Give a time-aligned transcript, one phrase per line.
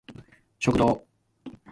[0.57, 0.99] 食堂